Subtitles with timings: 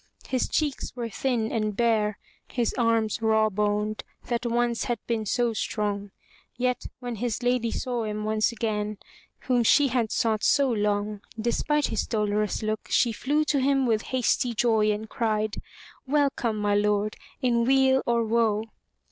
[0.27, 2.17] His cheeks were thin and bare,
[2.47, 6.09] his arms rawboned, that once had been so strong.
[6.57, 8.97] Yet when his lady saw him once again,
[9.41, 14.01] whom she had sought so long, despite his dolorous look, she flew to him with
[14.09, 15.61] hasty joy and cried:
[16.07, 18.71] "Welcome, my lord, in weal or woe!''